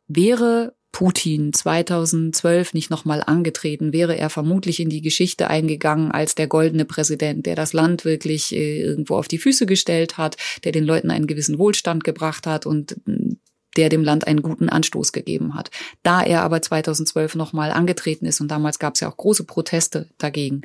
[0.09, 6.47] wäre Putin 2012 nicht nochmal angetreten, wäre er vermutlich in die Geschichte eingegangen als der
[6.47, 10.85] goldene Präsident, der das Land wirklich äh, irgendwo auf die Füße gestellt hat, der den
[10.85, 13.35] Leuten einen gewissen Wohlstand gebracht hat und mm,
[13.77, 15.71] der dem Land einen guten Anstoß gegeben hat.
[16.03, 20.09] Da er aber 2012 nochmal angetreten ist und damals gab es ja auch große Proteste
[20.17, 20.63] dagegen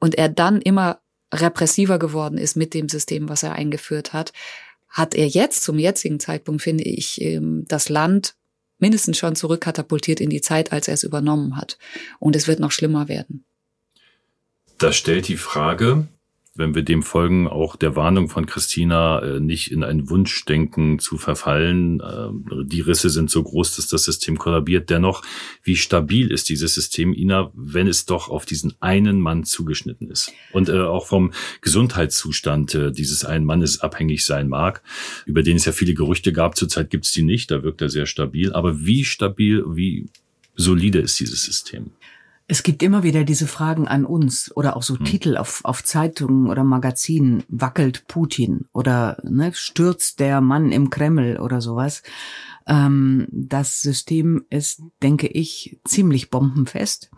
[0.00, 0.98] und er dann immer
[1.32, 4.32] repressiver geworden ist mit dem System, was er eingeführt hat,
[4.90, 8.34] hat er jetzt zum jetzigen Zeitpunkt, finde ich, ähm, das Land
[8.78, 11.78] mindestens schon zurückkatapultiert in die Zeit, als er es übernommen hat.
[12.18, 13.44] Und es wird noch schlimmer werden.
[14.78, 16.08] Das stellt die Frage,
[16.60, 21.18] wenn wir dem folgen, auch der Warnung von Christina, äh, nicht in ein Wunschdenken zu
[21.18, 21.98] verfallen.
[21.98, 24.90] Äh, die Risse sind so groß, dass das System kollabiert.
[24.90, 25.22] Dennoch,
[25.64, 30.32] wie stabil ist dieses System, Ina, wenn es doch auf diesen einen Mann zugeschnitten ist?
[30.52, 34.82] Und äh, auch vom Gesundheitszustand dieses einen Mannes abhängig sein mag,
[35.24, 36.56] über den es ja viele Gerüchte gab.
[36.56, 38.52] Zurzeit gibt es die nicht, da wirkt er sehr stabil.
[38.52, 40.08] Aber wie stabil, wie
[40.54, 41.92] solide ist dieses System?
[42.50, 45.04] Es gibt immer wieder diese Fragen an uns oder auch so hm.
[45.04, 47.44] Titel auf, auf Zeitungen oder Magazinen.
[47.46, 52.02] Wackelt Putin oder ne, stürzt der Mann im Kreml oder sowas.
[52.66, 57.12] Ähm, das System ist, denke ich, ziemlich bombenfest.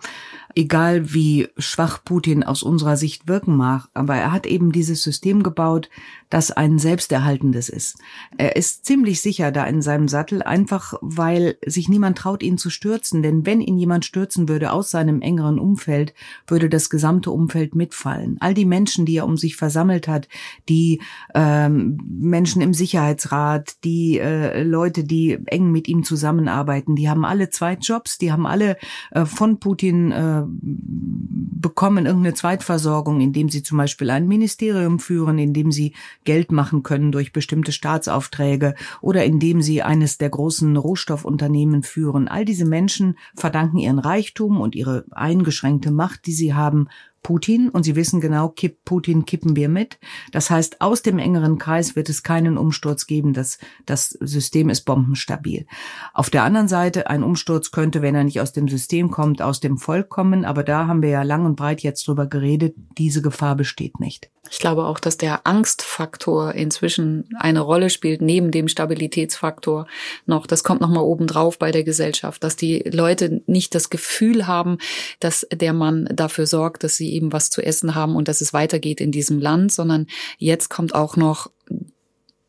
[0.55, 5.43] Egal wie schwach Putin aus unserer Sicht wirken mag, aber er hat eben dieses System
[5.43, 5.89] gebaut,
[6.31, 7.99] das ein selbsterhaltendes ist.
[8.39, 12.71] Er ist ziemlich sicher da in seinem Sattel, einfach weil sich niemand traut, ihn zu
[12.71, 13.23] stürzen.
[13.23, 16.15] Denn wenn ihn jemand stürzen würde aus seinem engeren Umfeld,
[16.47, 18.39] würde das gesamte Umfeld mitfallen.
[18.41, 20.29] All die Menschen, die er um sich versammelt hat,
[20.69, 21.03] die
[21.35, 26.97] ähm, Menschen im Sicherheitsrat, die äh, Leute, die eng mit ihm zusammenarbeiten.
[26.97, 28.79] Die haben alle zwei Jobs, die haben alle
[29.11, 35.73] äh, von Putin äh, bekommen irgendeine Zweitversorgung, indem sie zum Beispiel ein Ministerium führen, indem
[35.73, 42.29] sie Geld machen können durch bestimmte Staatsaufträge oder indem sie eines der großen Rohstoffunternehmen führen.
[42.29, 46.89] All diese Menschen verdanken ihren Reichtum und ihre eingeschränkte Macht, die sie haben,
[47.23, 49.99] Putin und sie wissen genau, kipp Putin kippen wir mit.
[50.33, 53.33] Das heißt, aus dem engeren Kreis wird es keinen Umsturz geben.
[53.33, 55.67] Das, das System ist bombenstabil.
[56.15, 59.61] Auf der anderen Seite, ein Umsturz könnte, wenn er nicht aus dem System kommt, aus
[59.61, 60.45] dem Volk kommen.
[60.45, 62.75] Aber da haben wir ja lang und breit jetzt drüber geredet.
[62.99, 64.32] Diese Gefahr besteht nicht.
[64.51, 69.87] Ich glaube auch, dass der Angstfaktor inzwischen eine Rolle spielt, neben dem Stabilitätsfaktor
[70.27, 70.47] noch.
[70.49, 74.79] Das kommt nochmal obendrauf bei der Gesellschaft, dass die Leute nicht das Gefühl haben,
[75.21, 78.53] dass der Mann dafür sorgt, dass sie eben was zu essen haben und dass es
[78.53, 81.51] weitergeht in diesem Land, sondern jetzt kommt auch noch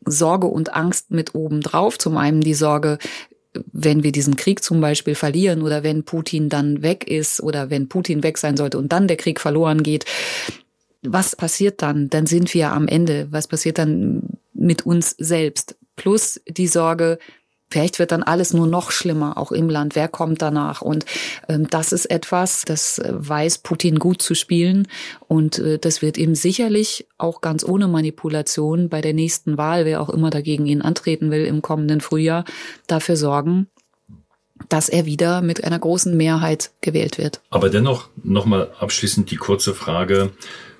[0.04, 1.96] Sorge und Angst mit obendrauf.
[1.98, 2.98] Zum einen die Sorge,
[3.72, 7.88] wenn wir diesen Krieg zum Beispiel verlieren oder wenn Putin dann weg ist oder wenn
[7.88, 10.04] Putin weg sein sollte und dann der Krieg verloren geht,
[11.06, 12.10] was passiert dann?
[12.10, 13.28] Dann sind wir am Ende.
[13.30, 15.76] Was passiert dann mit uns selbst?
[15.96, 17.18] Plus die Sorge,
[17.74, 19.96] Vielleicht wird dann alles nur noch schlimmer, auch im Land.
[19.96, 20.80] Wer kommt danach?
[20.80, 21.06] Und
[21.48, 24.86] ähm, das ist etwas, das äh, weiß Putin gut zu spielen.
[25.26, 30.00] Und äh, das wird ihm sicherlich auch ganz ohne Manipulation bei der nächsten Wahl, wer
[30.00, 32.44] auch immer dagegen ihn antreten will im kommenden Frühjahr,
[32.86, 33.66] dafür sorgen,
[34.68, 37.40] dass er wieder mit einer großen Mehrheit gewählt wird.
[37.50, 40.30] Aber dennoch nochmal abschließend die kurze Frage,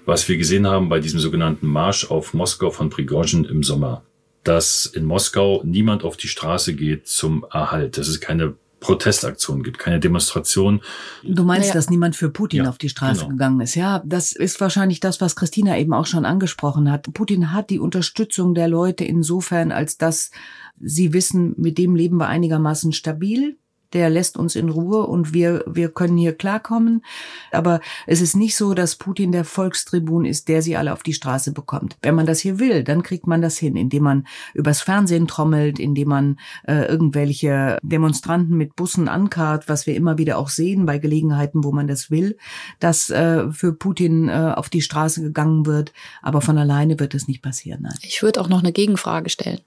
[0.06, 4.02] was wir gesehen haben bei diesem sogenannten Marsch auf Moskau von Prigozhin im Sommer
[4.44, 7.96] dass in Moskau niemand auf die Straße geht zum Erhalt.
[7.98, 10.82] Dass es keine Protestaktion gibt, keine Demonstration.
[11.22, 11.74] Du meinst, naja.
[11.74, 13.30] dass niemand für Putin ja, auf die Straße genau.
[13.30, 13.74] gegangen ist.
[13.74, 17.10] Ja, das ist wahrscheinlich das, was Christina eben auch schon angesprochen hat.
[17.14, 20.30] Putin hat die Unterstützung der Leute insofern, als dass
[20.78, 23.56] sie wissen, mit dem leben wir einigermaßen stabil
[23.94, 27.04] der lässt uns in Ruhe und wir, wir können hier klarkommen.
[27.52, 31.14] Aber es ist nicht so, dass Putin der Volkstribun ist, der sie alle auf die
[31.14, 31.96] Straße bekommt.
[32.02, 35.78] Wenn man das hier will, dann kriegt man das hin, indem man übers Fernsehen trommelt,
[35.78, 40.98] indem man äh, irgendwelche Demonstranten mit Bussen ankarrt, was wir immer wieder auch sehen bei
[40.98, 42.37] Gelegenheiten, wo man das will,
[42.80, 45.92] dass äh, für Putin äh, auf die Straße gegangen wird.
[46.20, 47.83] Aber von alleine wird es nicht passieren.
[47.83, 47.98] Nein.
[48.02, 49.61] Ich würde auch noch eine Gegenfrage stellen.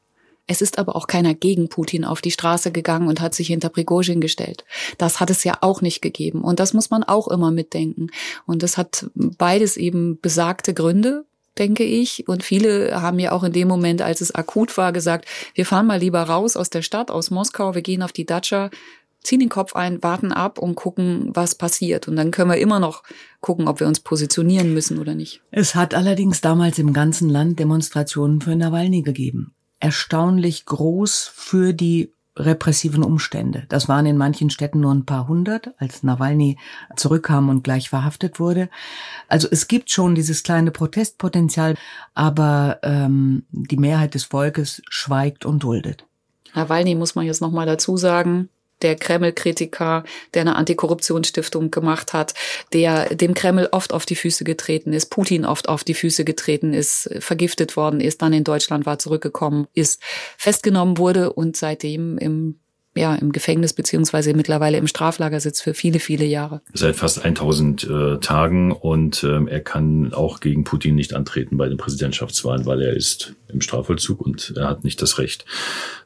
[0.48, 3.68] Es ist aber auch keiner gegen Putin auf die Straße gegangen und hat sich hinter
[3.68, 4.64] Prigozhin gestellt.
[4.98, 6.42] Das hat es ja auch nicht gegeben.
[6.42, 8.08] Und das muss man auch immer mitdenken.
[8.46, 11.26] Und das hat beides eben besagte Gründe,
[11.58, 12.30] denke ich.
[12.30, 15.86] Und viele haben ja auch in dem Moment, als es akut war, gesagt, wir fahren
[15.86, 18.70] mal lieber raus aus der Stadt, aus Moskau, wir gehen auf die Datscha,
[19.24, 22.08] ziehen den Kopf ein, warten ab und gucken, was passiert.
[22.08, 23.04] Und dann können wir immer noch
[23.42, 25.42] gucken, ob wir uns positionieren müssen oder nicht.
[25.52, 32.12] Es hat allerdings damals im ganzen Land Demonstrationen für Nawalny gegeben erstaunlich groß für die
[32.40, 33.66] repressiven Umstände.
[33.70, 36.58] Das waren in manchen Städten nur ein paar hundert, als Nawalny
[36.96, 38.70] zurückkam und gleich verhaftet wurde.
[39.28, 41.76] Also es gibt schon dieses kleine Protestpotenzial,
[42.13, 46.06] aber ähm, die Mehrheit des Volkes schweigt und duldet.
[46.54, 48.50] Nawalny muss man jetzt noch mal dazu sagen,
[48.82, 52.34] der Kreml-Kritiker, der eine Antikorruptionsstiftung gemacht hat,
[52.74, 56.74] der dem Kreml oft auf die Füße getreten ist, Putin oft auf die Füße getreten
[56.74, 60.02] ist, vergiftet worden ist, dann in Deutschland war, zurückgekommen ist,
[60.38, 62.60] festgenommen wurde und seitdem im
[62.98, 66.62] ja, im Gefängnis beziehungsweise mittlerweile im Straflager sitzt für viele, viele Jahre.
[66.74, 71.70] Seit fast 1000 äh, Tagen und ähm, er kann auch gegen Putin nicht antreten bei
[71.70, 75.46] den Präsidentschaftswahlen, weil er ist im Strafvollzug und er hat nicht das Recht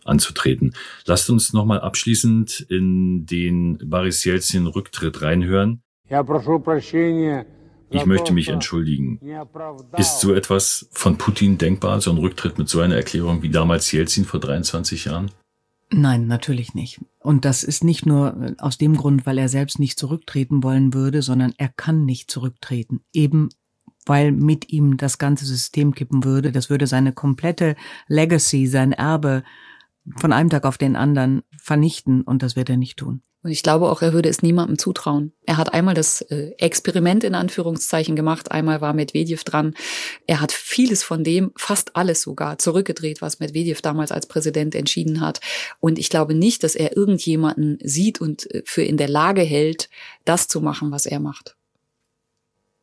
[0.04, 0.74] anzutreten.
[1.06, 5.82] Lasst uns nochmal abschließend in den Boris Jelzin Rücktritt reinhören.
[7.94, 9.20] Ich möchte mich entschuldigen.
[9.98, 13.92] Ist so etwas von Putin denkbar, so ein Rücktritt mit so einer Erklärung wie damals
[13.92, 15.32] Jelzin vor 23 Jahren?
[15.94, 17.02] Nein, natürlich nicht.
[17.20, 20.94] Und das ist nicht nur äh, aus dem Grund, weil er selbst nicht zurücktreten wollen
[20.94, 23.02] würde, sondern er kann nicht zurücktreten.
[23.14, 23.50] Eben
[24.06, 26.52] weil mit ihm das ganze System kippen würde.
[26.52, 27.76] Das würde seine komplette
[28.08, 29.44] Legacy, sein Erbe
[30.18, 33.22] von einem Tag auf den anderen vernichten und das wird er nicht tun.
[33.44, 35.34] Und ich glaube auch, er würde es niemandem zutrauen.
[35.46, 39.74] Er hat einmal das äh, Experiment in Anführungszeichen gemacht, einmal war Medvedev dran.
[40.28, 45.22] Er hat vieles von dem, fast alles sogar, zurückgedreht, was Medvedev damals als Präsident entschieden
[45.22, 45.40] hat.
[45.80, 49.90] Und ich glaube nicht, dass er irgendjemanden sieht und äh, für in der Lage hält,
[50.24, 51.56] das zu machen, was er macht.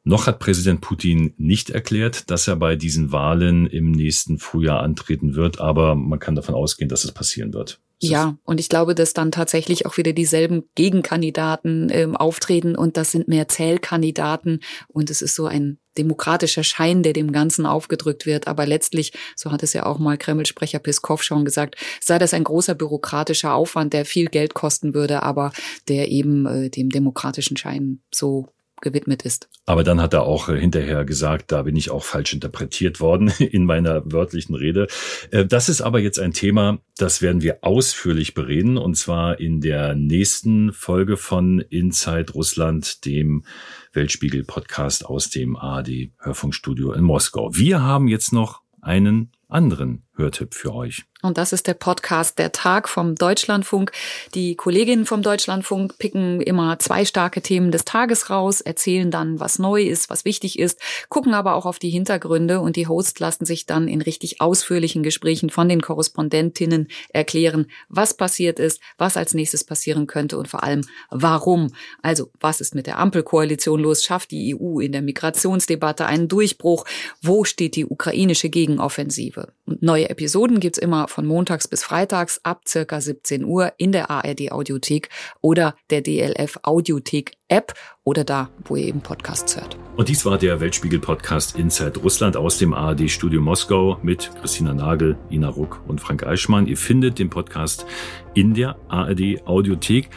[0.02, 5.34] Noch hat Präsident Putin nicht erklärt, dass er bei diesen Wahlen im nächsten Frühjahr antreten
[5.34, 7.78] wird, aber man kann davon ausgehen, dass es passieren wird.
[8.00, 13.10] Ja, und ich glaube, dass dann tatsächlich auch wieder dieselben Gegenkandidaten ähm, auftreten und das
[13.10, 18.46] sind mehr Zählkandidaten und es ist so ein demokratischer Schein, der dem Ganzen aufgedrückt wird.
[18.46, 22.44] Aber letztlich, so hat es ja auch mal Kreml-Sprecher Piskov schon gesagt, sei das ein
[22.44, 25.52] großer bürokratischer Aufwand, der viel Geld kosten würde, aber
[25.88, 28.46] der eben äh, dem demokratischen Schein so
[28.80, 29.48] gewidmet ist.
[29.66, 33.28] Aber dann hat er auch äh, hinterher gesagt, da bin ich auch falsch interpretiert worden
[33.38, 34.88] in meiner wörtlichen Rede.
[35.30, 39.60] Äh, das ist aber jetzt ein Thema, das werden wir ausführlich bereden und zwar in
[39.60, 43.44] der nächsten Folge von Inside Russland, dem
[43.92, 47.50] Weltspiegel-Podcast aus dem ARD Hörfunkstudio in Moskau.
[47.54, 51.04] Wir haben jetzt noch einen anderen Hörtipp für euch.
[51.20, 53.90] Und das ist der Podcast Der Tag vom Deutschlandfunk.
[54.34, 59.58] Die Kolleginnen vom Deutschlandfunk picken immer zwei starke Themen des Tages raus, erzählen dann, was
[59.58, 63.46] neu ist, was wichtig ist, gucken aber auch auf die Hintergründe und die Hosts lassen
[63.46, 69.34] sich dann in richtig ausführlichen Gesprächen von den Korrespondentinnen erklären, was passiert ist, was als
[69.34, 71.74] nächstes passieren könnte und vor allem warum.
[72.00, 74.04] Also, was ist mit der Ampelkoalition los?
[74.04, 76.84] Schafft die EU in der Migrationsdebatte einen Durchbruch?
[77.22, 79.52] Wo steht die ukrainische Gegenoffensive?
[79.66, 84.10] Und neue Episoden gibt's immer von montags bis freitags ab circa 17 Uhr in der
[84.10, 85.08] ARD Audiothek
[85.40, 89.76] oder der DLF Audiothek App oder da, wo ihr eben Podcasts hört.
[89.96, 95.48] Und dies war der Weltspiegel-Podcast Inside Russland aus dem ARD-Studio Moskau mit Christina Nagel, Ina
[95.48, 96.66] Ruck und Frank Eichmann.
[96.66, 97.86] Ihr findet den Podcast
[98.34, 100.10] in der ARD-Audiothek.